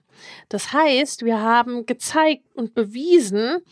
Das 0.50 0.72
heißt, 0.72 1.25
wir 1.25 1.42
haben 1.42 1.88
gezeigt 1.88 2.44
und 2.54 2.75
bewiesen, 2.75 3.64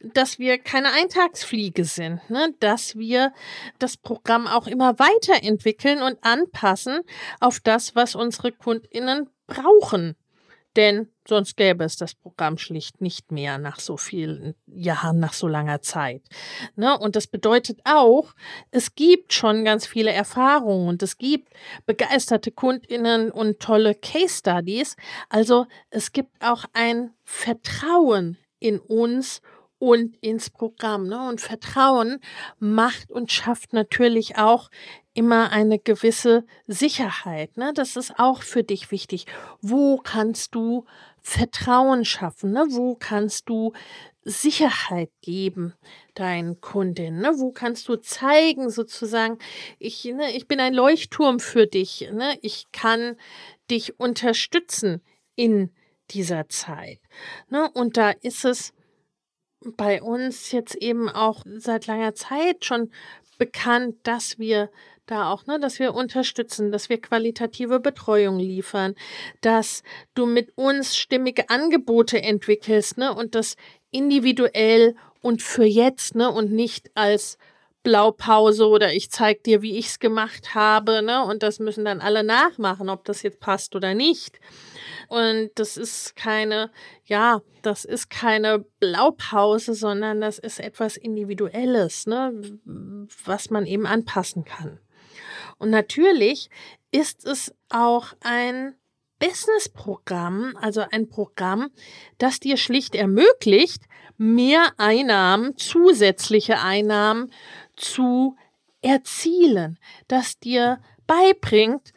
dass 0.00 0.38
wir 0.38 0.58
keine 0.58 0.92
Eintagsfliege 0.92 1.84
sind, 1.84 2.20
ne? 2.28 2.54
dass 2.60 2.96
wir 2.96 3.32
das 3.78 3.96
Programm 3.96 4.46
auch 4.46 4.66
immer 4.66 4.98
weiterentwickeln 4.98 6.02
und 6.02 6.18
anpassen 6.22 7.00
auf 7.40 7.58
das, 7.60 7.96
was 7.96 8.14
unsere 8.14 8.52
Kundinnen 8.52 9.30
brauchen. 9.46 10.14
Denn 10.78 11.08
sonst 11.26 11.56
gäbe 11.56 11.82
es 11.82 11.96
das 11.96 12.14
Programm 12.14 12.56
schlicht 12.56 13.00
nicht 13.00 13.32
mehr 13.32 13.58
nach 13.58 13.80
so 13.80 13.96
vielen 13.96 14.54
Jahren, 14.68 15.18
nach 15.18 15.32
so 15.32 15.48
langer 15.48 15.82
Zeit. 15.82 16.22
Ne? 16.76 16.96
Und 16.96 17.16
das 17.16 17.26
bedeutet 17.26 17.80
auch, 17.82 18.32
es 18.70 18.94
gibt 18.94 19.32
schon 19.32 19.64
ganz 19.64 19.88
viele 19.88 20.12
Erfahrungen 20.12 20.86
und 20.86 21.02
es 21.02 21.18
gibt 21.18 21.52
begeisterte 21.84 22.52
Kundinnen 22.52 23.32
und 23.32 23.58
tolle 23.58 23.96
Case 23.96 24.38
Studies. 24.38 24.94
Also 25.28 25.66
es 25.90 26.12
gibt 26.12 26.30
auch 26.44 26.64
ein 26.74 27.10
Vertrauen 27.24 28.38
in 28.60 28.78
uns 28.78 29.42
und 29.80 30.16
ins 30.18 30.50
Programm. 30.50 31.08
Ne? 31.08 31.28
Und 31.28 31.40
Vertrauen 31.40 32.20
macht 32.60 33.10
und 33.10 33.32
schafft 33.32 33.72
natürlich 33.72 34.36
auch 34.36 34.70
immer 35.18 35.50
eine 35.50 35.80
gewisse 35.80 36.44
Sicherheit. 36.68 37.56
Ne? 37.56 37.72
Das 37.74 37.96
ist 37.96 38.20
auch 38.20 38.42
für 38.42 38.62
dich 38.62 38.92
wichtig. 38.92 39.26
Wo 39.60 39.96
kannst 39.96 40.54
du 40.54 40.84
Vertrauen 41.20 42.04
schaffen? 42.04 42.52
Ne? 42.52 42.66
Wo 42.68 42.94
kannst 42.94 43.48
du 43.48 43.72
Sicherheit 44.22 45.10
geben 45.20 45.74
deinen 46.14 46.60
Kundinnen? 46.60 47.20
Ne? 47.20 47.32
Wo 47.36 47.50
kannst 47.50 47.88
du 47.88 47.96
zeigen, 47.96 48.70
sozusagen, 48.70 49.38
ich, 49.80 50.04
ne, 50.04 50.36
ich 50.36 50.46
bin 50.46 50.60
ein 50.60 50.72
Leuchtturm 50.72 51.40
für 51.40 51.66
dich. 51.66 52.08
Ne? 52.12 52.38
Ich 52.40 52.66
kann 52.70 53.16
dich 53.72 53.98
unterstützen 53.98 55.02
in 55.34 55.74
dieser 56.12 56.48
Zeit. 56.48 57.00
Ne? 57.48 57.68
Und 57.74 57.96
da 57.96 58.10
ist 58.10 58.44
es 58.44 58.72
bei 59.64 60.00
uns 60.00 60.52
jetzt 60.52 60.76
eben 60.76 61.08
auch 61.08 61.42
seit 61.56 61.88
langer 61.88 62.14
Zeit 62.14 62.64
schon 62.64 62.92
bekannt, 63.36 63.96
dass 64.04 64.38
wir 64.38 64.70
da 65.10 65.30
auch, 65.32 65.46
ne, 65.46 65.58
dass 65.58 65.78
wir 65.78 65.94
unterstützen, 65.94 66.72
dass 66.72 66.88
wir 66.88 67.00
qualitative 67.00 67.80
Betreuung 67.80 68.38
liefern, 68.38 68.94
dass 69.40 69.82
du 70.14 70.26
mit 70.26 70.56
uns 70.56 70.96
stimmige 70.96 71.50
Angebote 71.50 72.22
entwickelst, 72.22 72.98
ne, 72.98 73.14
und 73.14 73.34
das 73.34 73.56
individuell 73.90 74.94
und 75.20 75.42
für 75.42 75.64
jetzt, 75.64 76.14
ne, 76.14 76.30
und 76.30 76.52
nicht 76.52 76.90
als 76.94 77.38
Blaupause 77.82 78.66
oder 78.66 78.92
ich 78.92 79.10
zeig 79.10 79.44
dir, 79.44 79.62
wie 79.62 79.78
ich's 79.78 79.98
gemacht 79.98 80.54
habe, 80.54 81.02
ne, 81.02 81.24
und 81.24 81.42
das 81.42 81.58
müssen 81.58 81.84
dann 81.84 82.00
alle 82.00 82.22
nachmachen, 82.24 82.88
ob 82.88 83.04
das 83.04 83.22
jetzt 83.22 83.40
passt 83.40 83.74
oder 83.74 83.94
nicht. 83.94 84.40
Und 85.08 85.50
das 85.54 85.76
ist 85.76 86.14
keine, 86.16 86.70
ja, 87.04 87.40
das 87.62 87.84
ist 87.84 88.10
keine 88.10 88.64
Blaupause, 88.78 89.74
sondern 89.74 90.20
das 90.20 90.38
ist 90.38 90.60
etwas 90.60 90.96
Individuelles, 90.96 92.06
ne, 92.06 92.32
was 93.24 93.50
man 93.50 93.64
eben 93.64 93.86
anpassen 93.86 94.44
kann. 94.44 94.80
Und 95.58 95.70
natürlich 95.70 96.50
ist 96.90 97.26
es 97.26 97.54
auch 97.68 98.14
ein 98.20 98.74
Businessprogramm, 99.18 100.56
also 100.60 100.84
ein 100.90 101.08
Programm, 101.08 101.70
das 102.18 102.40
dir 102.40 102.56
schlicht 102.56 102.94
ermöglicht, 102.94 103.82
mehr 104.16 104.72
Einnahmen, 104.76 105.56
zusätzliche 105.56 106.60
Einnahmen 106.60 107.32
zu 107.76 108.36
erzielen, 108.80 109.78
das 110.06 110.38
dir 110.38 110.80
beibringt, 111.06 111.92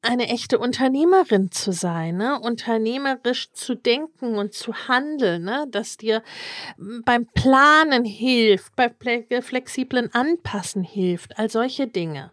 eine 0.00 0.28
echte 0.28 0.58
Unternehmerin 0.58 1.50
zu 1.50 1.72
sein, 1.72 2.16
ne? 2.16 2.38
unternehmerisch 2.40 3.50
zu 3.52 3.74
denken 3.74 4.36
und 4.36 4.54
zu 4.54 4.72
handeln, 4.88 5.42
ne? 5.42 5.66
das 5.70 5.96
dir 5.96 6.22
beim 7.04 7.26
Planen 7.26 8.04
hilft, 8.04 8.76
bei 8.76 8.90
flexiblen 9.42 10.14
Anpassen 10.14 10.84
hilft, 10.84 11.38
all 11.38 11.50
solche 11.50 11.88
Dinge. 11.88 12.30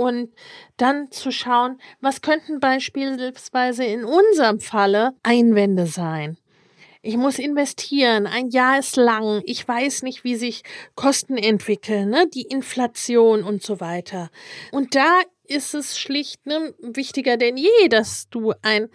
Und 0.00 0.30
dann 0.78 1.10
zu 1.10 1.30
schauen, 1.30 1.78
was 2.00 2.22
könnten 2.22 2.58
beispielsweise 2.58 3.84
in 3.84 4.06
unserem 4.06 4.58
Falle 4.58 5.12
Einwände 5.22 5.84
sein. 5.84 6.38
Ich 7.02 7.18
muss 7.18 7.38
investieren. 7.38 8.26
Ein 8.26 8.48
Jahr 8.48 8.78
ist 8.78 8.96
lang. 8.96 9.42
Ich 9.44 9.68
weiß 9.68 10.02
nicht, 10.02 10.24
wie 10.24 10.36
sich 10.36 10.62
Kosten 10.94 11.36
entwickeln, 11.36 12.08
ne? 12.08 12.26
die 12.32 12.46
Inflation 12.46 13.42
und 13.42 13.62
so 13.62 13.78
weiter. 13.78 14.30
Und 14.72 14.94
da 14.94 15.20
ist 15.44 15.74
es 15.74 15.98
schlicht 15.98 16.46
ne, 16.46 16.72
wichtiger 16.80 17.36
denn 17.36 17.58
je, 17.58 17.88
dass 17.90 18.30
du 18.30 18.54
ein 18.62 18.88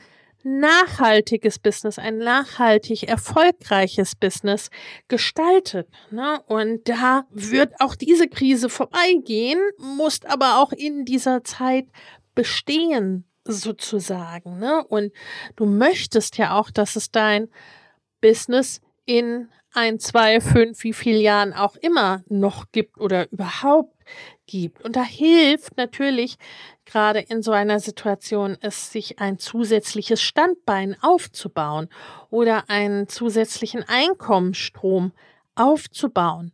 nachhaltiges 0.45 1.59
Business, 1.59 1.97
ein 1.97 2.19
nachhaltig 2.19 3.03
erfolgreiches 3.03 4.15
Business 4.15 4.69
gestaltet. 5.07 5.89
Ne? 6.11 6.39
Und 6.45 6.87
da 6.87 7.25
wird 7.31 7.73
auch 7.79 7.95
diese 7.95 8.27
Krise 8.27 8.69
vorbeigehen, 8.69 9.59
musst 9.77 10.27
aber 10.27 10.61
auch 10.61 10.71
in 10.71 11.03
dieser 11.03 11.43
Zeit 11.43 11.87
bestehen, 12.35 13.25
sozusagen. 13.43 14.59
Ne? 14.59 14.83
Und 14.87 15.13
du 15.55 15.65
möchtest 15.65 16.37
ja 16.37 16.57
auch, 16.57 16.71
dass 16.71 16.95
es 16.95 17.11
dein 17.11 17.47
Business 18.21 18.81
in 19.05 19.49
ein, 19.73 19.99
zwei, 19.99 20.41
fünf, 20.41 20.83
wie 20.83 20.93
viele 20.93 21.19
Jahren 21.19 21.53
auch 21.53 21.75
immer 21.75 22.23
noch 22.27 22.65
gibt 22.71 22.99
oder 22.99 23.31
überhaupt 23.31 23.93
gibt. 24.45 24.83
Und 24.83 24.95
da 24.95 25.03
hilft 25.03 25.77
natürlich 25.77 26.37
gerade 26.85 27.19
in 27.19 27.41
so 27.41 27.51
einer 27.51 27.79
Situation, 27.79 28.57
es 28.61 28.91
sich 28.91 29.19
ein 29.19 29.39
zusätzliches 29.39 30.21
Standbein 30.21 30.95
aufzubauen 31.01 31.89
oder 32.29 32.69
einen 32.69 33.07
zusätzlichen 33.07 33.83
Einkommensstrom 33.87 35.11
aufzubauen 35.55 36.51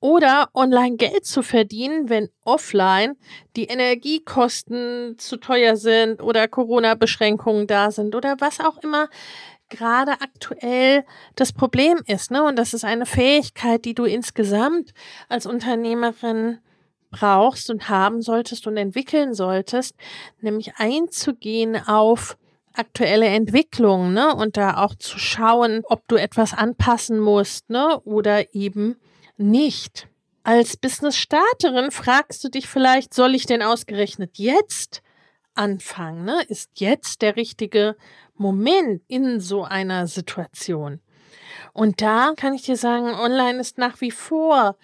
oder 0.00 0.50
online 0.54 0.96
Geld 0.96 1.24
zu 1.24 1.42
verdienen, 1.42 2.08
wenn 2.08 2.28
offline 2.44 3.16
die 3.56 3.64
Energiekosten 3.64 5.18
zu 5.18 5.36
teuer 5.38 5.76
sind 5.76 6.22
oder 6.22 6.48
Corona-Beschränkungen 6.48 7.66
da 7.66 7.90
sind 7.90 8.14
oder 8.14 8.36
was 8.38 8.60
auch 8.60 8.78
immer 8.82 9.08
gerade 9.68 10.12
aktuell 10.12 11.04
das 11.34 11.52
Problem 11.52 11.98
ist. 12.06 12.30
Ne? 12.30 12.42
Und 12.44 12.56
das 12.56 12.74
ist 12.74 12.84
eine 12.84 13.06
Fähigkeit, 13.06 13.84
die 13.84 13.94
du 13.94 14.04
insgesamt 14.04 14.92
als 15.28 15.46
Unternehmerin 15.46 16.58
brauchst 17.18 17.70
und 17.70 17.88
haben 17.88 18.22
solltest 18.22 18.66
und 18.66 18.76
entwickeln 18.76 19.34
solltest, 19.34 19.94
nämlich 20.40 20.76
einzugehen 20.76 21.76
auf 21.86 22.36
aktuelle 22.74 23.26
Entwicklungen, 23.26 24.12
ne? 24.12 24.34
Und 24.34 24.56
da 24.56 24.76
auch 24.78 24.94
zu 24.94 25.18
schauen, 25.18 25.82
ob 25.84 26.06
du 26.08 26.16
etwas 26.16 26.52
anpassen 26.52 27.18
musst, 27.18 27.70
ne? 27.70 28.00
Oder 28.04 28.54
eben 28.54 28.96
nicht. 29.36 30.08
Als 30.42 30.76
Business-Starterin 30.76 31.90
fragst 31.90 32.44
du 32.44 32.48
dich 32.48 32.68
vielleicht, 32.68 33.14
soll 33.14 33.34
ich 33.34 33.46
denn 33.46 33.62
ausgerechnet 33.62 34.32
jetzt 34.34 35.02
anfangen? 35.54 36.24
Ne? 36.24 36.40
Ist 36.48 36.70
jetzt 36.74 37.22
der 37.22 37.34
richtige 37.34 37.96
Moment 38.36 39.02
in 39.08 39.40
so 39.40 39.64
einer 39.64 40.06
Situation? 40.06 41.00
Und 41.72 42.00
da 42.00 42.32
kann 42.36 42.54
ich 42.54 42.62
dir 42.62 42.76
sagen, 42.76 43.12
online 43.14 43.58
ist 43.58 43.76
nach 43.76 44.00
wie 44.00 44.10
vor 44.10 44.76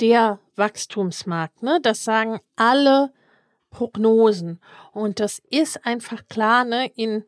der 0.00 0.38
Wachstumsmarkt. 0.56 1.62
Ne? 1.62 1.78
Das 1.82 2.04
sagen 2.04 2.40
alle 2.56 3.12
Prognosen. 3.70 4.60
Und 4.92 5.20
das 5.20 5.42
ist 5.50 5.84
einfach 5.84 6.26
klar, 6.28 6.64
ne? 6.64 6.90
in 6.94 7.24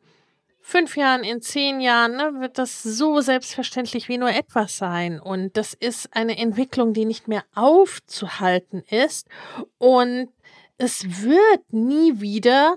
fünf 0.61 0.97
Jahren, 0.97 1.23
in 1.23 1.41
zehn 1.43 1.81
Jahren 1.81 2.17
ne, 2.17 2.41
wird 2.41 2.59
das 2.59 2.83
so 2.83 3.21
selbstverständlich 3.21 4.09
wie 4.09 4.19
nur 4.19 4.31
etwas 4.31 4.77
sein. 4.77 5.21
Und 5.21 5.57
das 5.57 5.75
ist 5.75 6.15
eine 6.15 6.39
Entwicklung, 6.39 6.93
die 6.93 7.05
nicht 7.05 7.29
mehr 7.29 7.45
aufzuhalten 7.55 8.83
ist. 8.91 9.29
Und 9.79 10.29
es 10.79 11.23
wird 11.23 11.73
nie 11.73 12.21
wieder 12.21 12.77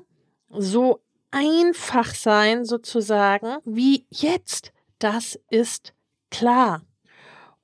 so 0.49 1.01
einfach 1.31 2.13
sein, 2.13 2.65
sozusagen, 2.65 3.57
wie 3.65 4.05
jetzt. 4.09 4.71
Das 4.99 5.39
ist 5.49 5.93
klar 6.29 6.81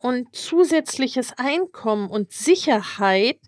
und 0.06 0.36
zusätzliches 0.36 1.34
Einkommen 1.36 2.12
und 2.12 2.32
Sicherheit, 2.32 3.40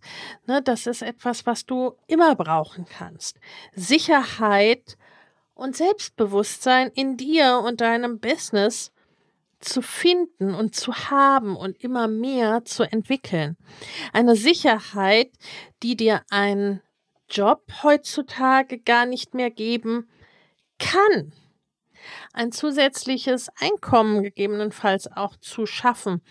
ne, 0.47 0.63
das 0.63 0.87
ist 0.87 1.03
etwas, 1.03 1.45
was 1.45 1.67
du 1.67 1.93
immer 2.07 2.33
brauchen 2.35 2.85
kannst. 2.85 3.39
Sicherheit 3.75 4.97
und 5.53 5.75
Selbstbewusstsein 5.75 6.89
in 6.95 7.15
dir 7.15 7.61
und 7.63 7.79
deinem 7.79 8.19
Business 8.19 8.91
zu 9.59 9.83
finden 9.83 10.55
und 10.55 10.73
zu 10.73 10.95
haben 10.95 11.55
und 11.55 11.77
immer 11.83 12.07
mehr 12.07 12.65
zu 12.65 12.91
entwickeln. 12.91 13.55
Eine 14.11 14.35
Sicherheit, 14.35 15.29
die 15.83 15.95
dir 15.95 16.23
ein 16.31 16.81
Job 17.29 17.71
heutzutage 17.83 18.79
gar 18.79 19.05
nicht 19.05 19.35
mehr 19.35 19.51
geben 19.51 20.09
kann 20.79 21.33
ein 22.33 22.51
zusätzliches 22.51 23.49
Einkommen 23.59 24.23
gegebenenfalls 24.23 25.11
auch 25.11 25.35
zu 25.37 25.65
schaffen. 25.65 26.21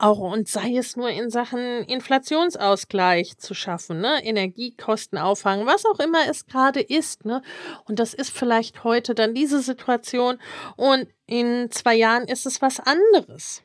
auch 0.00 0.18
und 0.20 0.46
sei 0.46 0.76
es 0.76 0.96
nur 0.96 1.10
in 1.10 1.28
Sachen 1.28 1.82
Inflationsausgleich 1.82 3.36
zu 3.38 3.52
schaffen, 3.54 4.00
ne? 4.00 4.24
Energiekosten 4.24 5.18
auffangen, 5.18 5.66
was 5.66 5.84
auch 5.86 5.98
immer 5.98 6.28
es 6.30 6.46
gerade 6.46 6.80
ist, 6.80 7.24
ne? 7.24 7.42
Und 7.86 7.98
das 7.98 8.14
ist 8.14 8.30
vielleicht 8.30 8.84
heute 8.84 9.14
dann 9.16 9.34
diese 9.34 9.60
Situation 9.60 10.38
und 10.76 11.08
in 11.26 11.70
zwei 11.72 11.96
Jahren 11.96 12.28
ist 12.28 12.46
es 12.46 12.62
was 12.62 12.78
anderes. 12.78 13.64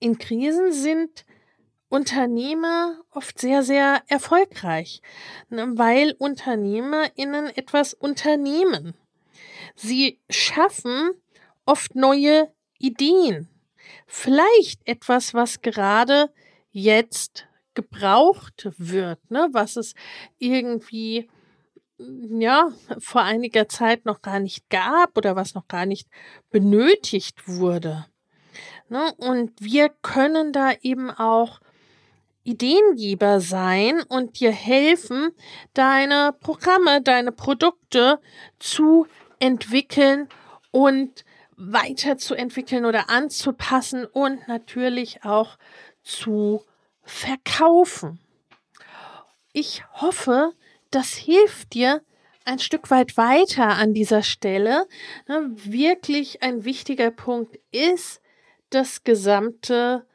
In 0.00 0.16
Krisen 0.18 0.72
sind 0.72 1.26
Unternehmer 1.90 3.00
oft 3.10 3.38
sehr, 3.38 3.62
sehr 3.62 4.02
erfolgreich, 4.08 5.00
ne? 5.48 5.72
weil 5.76 6.14
UnternehmerInnen 6.18 7.46
etwas 7.56 7.94
unternehmen. 7.94 8.94
Sie 9.80 10.20
schaffen 10.28 11.10
oft 11.64 11.94
neue 11.94 12.52
Ideen 12.78 13.48
vielleicht 14.06 14.86
etwas, 14.86 15.34
was 15.34 15.60
gerade 15.60 16.30
jetzt 16.70 17.46
gebraucht 17.74 18.68
wird, 18.76 19.30
ne, 19.30 19.48
was 19.52 19.76
es 19.76 19.94
irgendwie 20.38 21.28
ja, 21.98 22.72
vor 22.98 23.22
einiger 23.22 23.68
Zeit 23.68 24.04
noch 24.04 24.22
gar 24.22 24.38
nicht 24.38 24.68
gab 24.70 25.16
oder 25.16 25.34
was 25.34 25.54
noch 25.54 25.66
gar 25.66 25.84
nicht 25.84 26.08
benötigt 26.50 27.48
wurde. 27.48 28.06
Ne? 28.88 29.12
Und 29.16 29.52
wir 29.60 29.88
können 29.88 30.52
da 30.52 30.72
eben 30.80 31.10
auch 31.10 31.60
Ideengeber 32.44 33.40
sein 33.40 34.00
und 34.02 34.38
dir 34.38 34.52
helfen, 34.52 35.30
deine 35.74 36.34
Programme, 36.40 37.02
deine 37.02 37.32
Produkte 37.32 38.20
zu 38.60 39.06
entwickeln 39.40 40.28
und 40.70 41.24
weiterzuentwickeln 41.56 42.84
oder 42.84 43.10
anzupassen 43.10 44.04
und 44.04 44.46
natürlich 44.48 45.24
auch 45.24 45.58
zu 46.02 46.64
verkaufen. 47.02 48.20
Ich 49.52 49.82
hoffe, 49.94 50.52
das 50.90 51.14
hilft 51.14 51.74
dir 51.74 52.02
ein 52.44 52.58
Stück 52.58 52.90
weit 52.90 53.16
weiter 53.16 53.68
an 53.76 53.92
dieser 53.92 54.22
Stelle. 54.22 54.86
Ne, 55.26 55.50
wirklich 55.54 56.42
ein 56.42 56.64
wichtiger 56.64 57.10
Punkt 57.10 57.58
ist 57.72 58.22
das 58.70 59.04
gesamte 59.04 60.06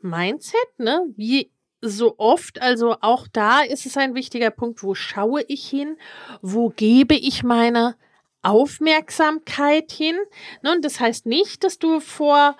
Mindset, 0.00 0.78
ne? 0.78 1.04
Wie 1.16 1.50
so 1.80 2.14
oft, 2.18 2.60
also 2.60 2.96
auch 3.00 3.28
da 3.28 3.60
ist 3.60 3.86
es 3.86 3.96
ein 3.96 4.14
wichtiger 4.14 4.50
Punkt, 4.50 4.82
wo 4.82 4.94
schaue 4.94 5.42
ich 5.46 5.68
hin, 5.68 5.96
wo 6.42 6.70
gebe 6.70 7.14
ich 7.14 7.44
meine 7.44 7.96
Aufmerksamkeit 8.42 9.90
hin. 9.92 10.16
Ne? 10.62 10.72
Und 10.72 10.84
das 10.84 11.00
heißt 11.00 11.26
nicht, 11.26 11.64
dass 11.64 11.78
du 11.78 12.00
vor 12.00 12.56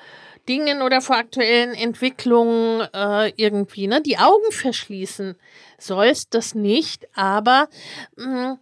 Dingen 0.48 0.82
oder 0.82 1.00
vor 1.00 1.16
aktuellen 1.16 1.74
Entwicklungen 1.74 2.88
äh, 2.94 3.32
irgendwie 3.36 3.86
ne, 3.86 4.00
die 4.00 4.18
Augen 4.18 4.50
verschließen 4.50 5.36
sollst. 5.78 6.34
Das 6.34 6.54
nicht, 6.54 7.06
aber 7.14 7.68
mh, 8.16 8.52
mm, 8.54 8.58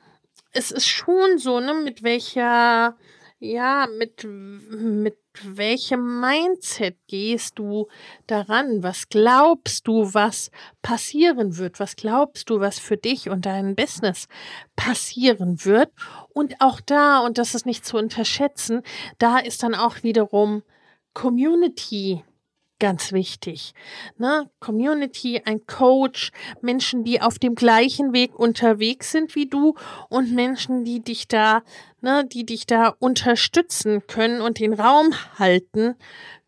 es 0.52 0.70
ist 0.70 0.88
schon 0.88 1.38
so, 1.38 1.60
ne, 1.60 1.74
mit 1.74 2.02
welcher, 2.02 2.96
ja, 3.38 3.86
mit, 3.98 4.24
mit 4.24 5.18
welchem 5.44 6.20
Mindset 6.20 6.96
gehst 7.06 7.58
du 7.58 7.88
daran? 8.26 8.82
Was 8.82 9.08
glaubst 9.08 9.86
du, 9.86 10.14
was 10.14 10.50
passieren 10.82 11.56
wird? 11.56 11.80
Was 11.80 11.96
glaubst 11.96 12.50
du, 12.50 12.60
was 12.60 12.78
für 12.78 12.96
dich 12.96 13.28
und 13.28 13.46
dein 13.46 13.74
Business 13.74 14.28
passieren 14.76 15.64
wird? 15.64 15.90
Und 16.32 16.60
auch 16.60 16.80
da, 16.80 17.20
und 17.20 17.38
das 17.38 17.54
ist 17.54 17.66
nicht 17.66 17.84
zu 17.84 17.96
unterschätzen, 17.96 18.82
da 19.18 19.38
ist 19.38 19.62
dann 19.62 19.74
auch 19.74 20.02
wiederum 20.02 20.62
Community 21.14 22.22
ganz 22.78 23.12
wichtig. 23.12 23.72
Ne? 24.18 24.50
Community, 24.60 25.42
ein 25.44 25.66
Coach, 25.66 26.32
Menschen, 26.60 27.04
die 27.04 27.20
auf 27.20 27.38
dem 27.38 27.54
gleichen 27.54 28.12
Weg 28.12 28.38
unterwegs 28.38 29.12
sind 29.12 29.34
wie 29.34 29.46
du 29.46 29.74
und 30.08 30.32
Menschen, 30.32 30.84
die 30.84 31.00
dich 31.00 31.28
da, 31.28 31.62
ne, 32.00 32.26
die 32.26 32.44
dich 32.44 32.66
da 32.66 32.94
unterstützen 32.98 34.06
können 34.06 34.40
und 34.40 34.60
den 34.60 34.72
Raum 34.74 35.14
halten 35.38 35.96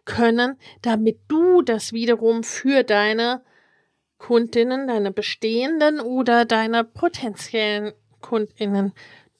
können, 0.04 0.56
damit 0.82 1.18
du 1.28 1.62
das 1.62 1.92
wiederum 1.92 2.42
für 2.42 2.82
deine 2.82 3.42
Kundinnen, 4.18 4.88
deine 4.88 5.12
bestehenden 5.12 6.00
oder 6.00 6.44
deine 6.44 6.84
potenziellen 6.84 7.92
Kundinnen 8.20 8.92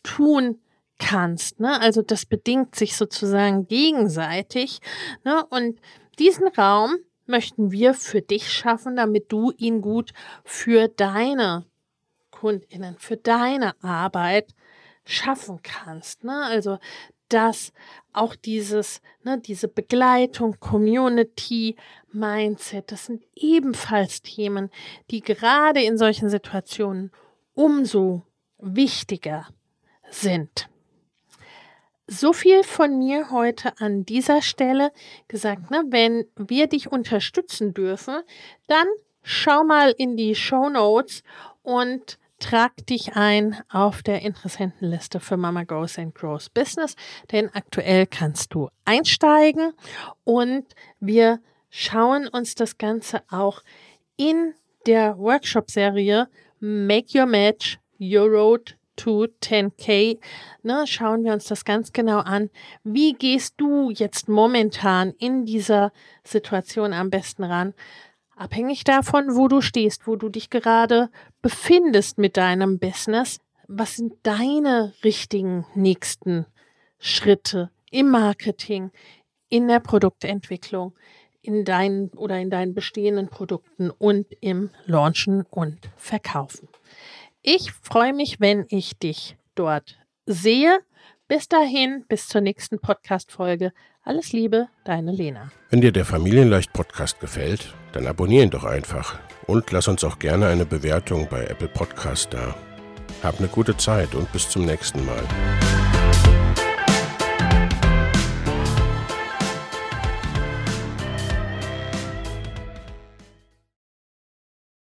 tun 0.03 0.61
kannst. 0.99 1.61
Ne? 1.61 1.81
Also 1.81 2.03
das 2.03 2.27
bedingt 2.27 2.75
sich 2.75 2.97
sozusagen 2.97 3.67
gegenseitig. 3.67 4.81
Ne? 5.25 5.45
Und 5.47 5.81
diesen 6.19 6.49
Raum 6.49 6.97
möchten 7.27 7.71
wir 7.71 7.95
für 7.95 8.23
dich 8.23 8.51
schaffen, 8.51 8.97
damit 8.97 9.31
du 9.31 9.53
ihn 9.57 9.81
gut 9.81 10.13
für 10.45 10.89
deine 10.89 11.67
Kundinnen, 12.31 12.97
für 12.99 13.17
deine 13.17 13.75
Arbeit 13.83 14.55
schaffen 15.05 15.61
kannst. 15.63 16.25
Ne? 16.25 16.45
Also 16.45 16.79
dass 17.29 17.73
auch 18.13 18.35
dieses, 18.35 19.01
ne, 19.23 19.39
diese 19.39 19.69
Begleitung, 19.69 20.59
Community, 20.61 21.77
Mindset, 22.11 22.91
das 22.91 23.07
sind 23.07 23.23
ebenfalls 23.35 24.23
Themen, 24.23 24.71
die 25.11 25.21
gerade 25.21 25.83
in 25.83 25.99
solchen 25.99 26.31
Situationen 26.31 27.13
umso 27.55 28.23
wichtiger 28.59 29.47
sind. 30.11 30.69
So 32.11 32.33
viel 32.33 32.65
von 32.65 32.97
mir 32.97 33.31
heute 33.31 33.79
an 33.81 34.07
dieser 34.07 34.41
Stelle 34.41 34.93
gesagt, 35.29 35.71
ne? 35.71 35.85
wenn 35.91 36.25
wir 36.37 36.67
dich 36.67 36.91
unterstützen 36.91 37.75
dürfen, 37.75 38.23
dann 38.67 38.87
schau 39.23 39.63
mal 39.63 39.91
in 39.91 40.17
die 40.17 40.35
Show 40.35 40.71
Notes 40.71 41.23
und 41.63 42.19
trag 42.39 42.87
dich 42.87 43.15
ein 43.15 43.61
auf 43.69 44.03
der 44.03 44.23
Interessentenliste 44.23 45.21
für 45.21 45.37
Mama 45.37 45.65
Goes 45.65 45.99
and 45.99 46.15
Grows 46.15 46.49
Business, 46.49 46.97
denn 47.31 47.51
aktuell 47.53 48.07
kannst 48.07 48.55
du 48.55 48.71
einsteigen 48.87 49.75
und 50.25 50.65
wir 51.01 51.41
schauen 51.69 52.27
uns 52.27 52.55
das 52.55 52.79
Ganze 52.79 53.21
auch 53.29 53.63
in 54.17 54.55
der 54.87 55.19
Workshop-Serie 55.19 56.29
Make 56.59 57.19
Your 57.19 57.27
Match 57.27 57.79
Your 58.01 58.29
Road 58.29 58.78
to 58.99 59.29
10K, 59.43 60.19
ne, 60.63 60.85
schauen 60.87 61.25
wir 61.25 61.33
uns 61.33 61.47
das 61.47 61.65
ganz 61.65 61.93
genau 61.93 62.19
an. 62.19 62.51
Wie 62.85 63.15
gehst 63.15 63.55
du 63.57 63.91
jetzt 63.91 64.29
momentan 64.29 65.15
in 65.19 65.47
dieser 65.47 65.93
Situation 66.25 66.93
am 66.93 67.09
besten 67.09 67.45
ran? 67.45 67.73
Abhängig 68.37 68.85
davon, 68.85 69.35
wo 69.35 69.49
du 69.49 69.61
stehst, 69.61 70.07
wo 70.07 70.17
du 70.17 70.29
dich 70.29 70.51
gerade 70.51 71.11
befindest 71.41 72.19
mit 72.19 72.37
deinem 72.37 72.79
Business, 72.79 73.41
was 73.67 73.97
sind 73.97 74.15
deine 74.23 74.93
richtigen 75.03 75.67
nächsten 75.75 76.47
Schritte 76.99 77.71
im 77.91 78.11
Marketing, 78.11 78.91
in 79.49 79.67
der 79.67 79.81
Produktentwicklung, 79.81 80.95
in 81.43 81.65
deinen 81.65 82.11
oder 82.11 82.39
in 82.39 82.51
deinen 82.51 82.75
bestehenden 82.75 83.29
Produkten 83.29 83.91
und 83.91 84.27
im 84.41 84.71
Launchen 84.87 85.45
und 85.51 85.91
Verkaufen. 85.97 86.69
Ich 87.51 87.73
freue 87.73 88.13
mich, 88.13 88.41
wenn 88.41 88.67
ich 88.69 88.99
dich 88.99 89.39
dort 89.55 89.99
sehe. 90.27 90.81
Bis 91.29 91.49
dahin, 91.49 92.05
bis 92.07 92.29
zur 92.29 92.43
nächsten 92.43 92.79
Podcast-Folge. 92.79 93.73
Alles 94.03 94.33
Liebe, 94.33 94.69
deine 94.85 95.13
Lena. 95.13 95.51
Wenn 95.71 95.81
dir 95.81 95.91
der 95.91 96.05
Familienleicht 96.05 96.75
Podcast 96.75 97.21
gefällt, 97.21 97.73
dann 97.93 98.07
abonniere 98.07 98.45
ihn 98.45 98.51
doch 98.51 98.65
einfach 98.65 99.19
und 99.47 99.71
lass 99.71 99.89
uns 99.89 100.05
auch 100.05 100.19
gerne 100.19 100.49
eine 100.49 100.67
Bewertung 100.67 101.27
bei 101.31 101.47
Apple 101.47 101.69
Podcast 101.69 102.35
da. 102.35 102.55
Hab 103.23 103.39
eine 103.39 103.49
gute 103.49 103.75
Zeit 103.79 104.15
und 104.15 104.31
bis 104.31 104.51
zum 104.51 104.67
nächsten 104.67 105.03
Mal. 105.07 105.23